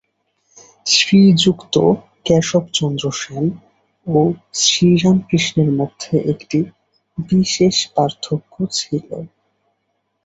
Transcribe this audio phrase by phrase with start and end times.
[0.85, 1.75] শ্রীযুক্ত
[2.25, 3.45] কেশবচন্দ্র সেন
[4.07, 4.19] ও
[4.61, 6.59] শ্রীরামকৃষ্ণের মধ্যে একটি
[7.17, 9.07] বিশেষ পার্থক্য ছিল।